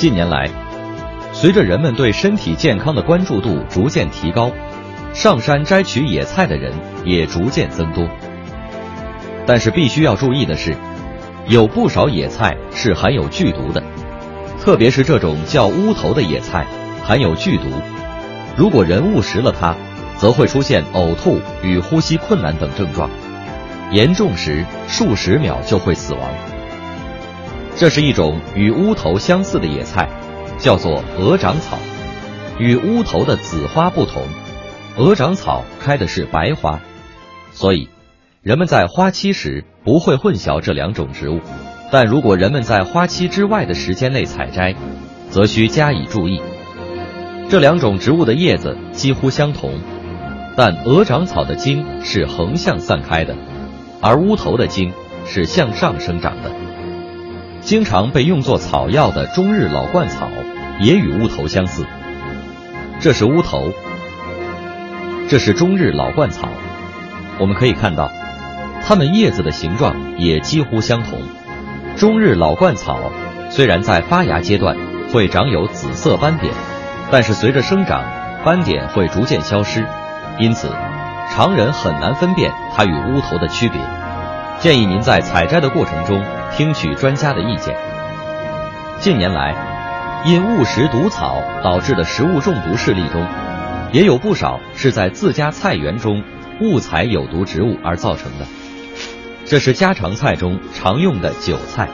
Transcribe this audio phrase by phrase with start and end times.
[0.00, 0.48] 近年来，
[1.34, 4.50] 随着人们对身体健康的关注度逐渐提高，
[5.12, 6.72] 上山摘取野菜的人
[7.04, 8.08] 也逐渐增多。
[9.44, 10.74] 但是必须要注意的是，
[11.48, 13.82] 有不少野菜是含有剧毒的，
[14.58, 16.66] 特别是这种叫乌头的野菜
[17.04, 17.64] 含有剧毒，
[18.56, 19.76] 如果人误食了它，
[20.16, 23.10] 则会出现呕吐与呼吸困难等症状，
[23.92, 26.22] 严重时数十秒就会死亡。
[27.80, 30.06] 这是一种与乌头相似的野菜，
[30.58, 31.78] 叫做鹅掌草。
[32.58, 34.22] 与乌头的紫花不同，
[34.98, 36.78] 鹅掌草开的是白花，
[37.52, 37.88] 所以
[38.42, 41.40] 人们在花期时不会混淆这两种植物。
[41.90, 44.74] 但如果人们在花期之外的时间内采摘，
[45.30, 46.42] 则需加以注意。
[47.48, 49.80] 这两种植物的叶子几乎相同，
[50.54, 53.34] 但鹅掌草的茎是横向散开的，
[54.02, 54.92] 而乌头的茎
[55.24, 56.50] 是向上生长的。
[57.60, 60.28] 经常被用作草药的中日老鹳草，
[60.80, 61.86] 也与乌头相似。
[62.98, 63.70] 这是乌头，
[65.28, 66.48] 这是中日老鹳草。
[67.38, 68.10] 我们可以看到，
[68.82, 71.20] 它们叶子的形状也几乎相同。
[71.96, 72.98] 中日老鹳草
[73.50, 74.76] 虽然在发芽阶段
[75.12, 76.52] 会长有紫色斑点，
[77.10, 78.02] 但是随着生长，
[78.42, 79.86] 斑点会逐渐消失，
[80.38, 80.70] 因此
[81.30, 83.80] 常人很难分辨它与乌头的区别。
[84.58, 86.39] 建议您在采摘的过程中。
[86.56, 87.76] 听取专家的意见。
[88.98, 93.26] 近年来，因误食毒草导致的食物中毒事例中，
[93.92, 96.22] 也有不少是在自家菜园中
[96.60, 98.46] 误采有毒植物而造成的。
[99.46, 101.88] 这是家常菜中常用的韭菜。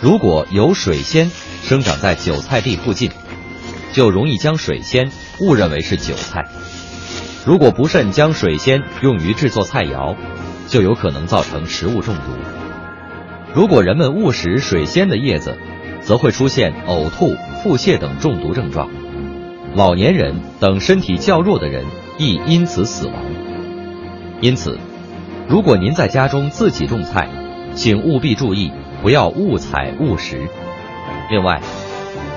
[0.00, 1.30] 如果有水仙
[1.62, 3.10] 生长在韭菜地附近，
[3.92, 6.44] 就容易将水仙误认为是韭菜。
[7.46, 10.16] 如果不慎将水仙用于制作菜肴，
[10.66, 12.22] 就有可能造成食物中毒。
[13.54, 15.56] 如果人们误食水仙的叶子，
[16.00, 18.88] 则会出现呕吐、腹泻等中毒症状。
[19.74, 21.84] 老年人等身体较弱的人
[22.18, 23.14] 易因此死亡。
[24.40, 24.78] 因此，
[25.48, 27.28] 如果您在家中自己种菜，
[27.74, 28.70] 请务必注意
[29.02, 30.40] 不要误采误食。
[31.30, 31.60] 另外，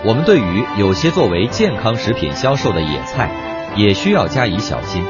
[0.06, 3.30] 我们对于有些作为健康食品销售的野菜，
[3.76, 5.04] 也需要加以小心。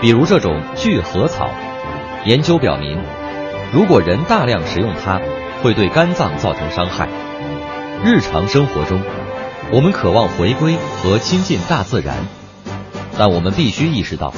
[0.00, 1.50] 比如这种聚合草，
[2.24, 2.98] 研究表明。
[3.72, 5.20] 如果人大量食用它，
[5.62, 7.08] 会对肝脏造成伤害。
[8.04, 9.00] 日常生活中，
[9.72, 12.16] 我们渴望回归和亲近大自然，
[13.18, 14.32] 但我们必须意识到，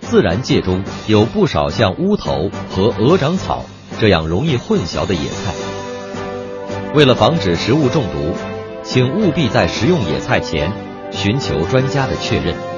[0.00, 3.64] 自然界中有不少像乌头和鹅掌草
[4.00, 5.52] 这样容易混淆的野菜。
[6.94, 8.34] 为了防止食物中毒，
[8.82, 10.72] 请务必在食用野菜前
[11.12, 12.69] 寻求专家的确认。